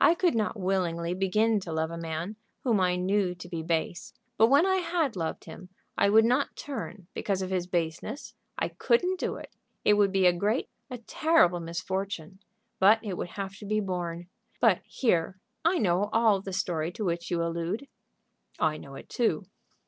I 0.00 0.16
could 0.16 0.34
not 0.34 0.58
willingly 0.58 1.14
begin 1.14 1.60
to 1.60 1.70
love 1.72 1.92
a 1.92 1.96
man 1.96 2.34
whom 2.64 2.80
I 2.80 2.96
knew 2.96 3.36
to 3.36 3.48
be 3.48 3.62
base; 3.62 4.12
but 4.36 4.48
when 4.48 4.66
I 4.66 4.78
had 4.78 5.14
loved 5.14 5.44
him 5.44 5.68
I 5.96 6.10
would 6.10 6.24
not 6.24 6.56
turn 6.56 7.06
because 7.14 7.40
of 7.40 7.50
his 7.50 7.68
baseness; 7.68 8.34
I 8.58 8.66
couldn't 8.66 9.20
do 9.20 9.36
it. 9.36 9.52
It 9.84 9.92
would 9.94 10.10
be 10.10 10.26
a 10.26 10.32
great 10.32 10.70
a 10.90 10.98
terrible 10.98 11.60
misfortune; 11.60 12.40
but 12.80 12.98
it 13.04 13.16
would 13.16 13.28
have 13.38 13.56
to 13.58 13.64
be 13.64 13.78
borne. 13.78 14.26
But 14.60 14.80
here 14.86 15.38
I 15.64 15.78
know 15.78 16.10
all 16.12 16.40
the 16.40 16.52
story 16.52 16.90
to 16.90 17.04
which 17.04 17.30
you 17.30 17.40
allude." 17.40 17.86
"I 18.58 18.76
know 18.76 18.96
it 18.96 19.08
too." 19.08 19.44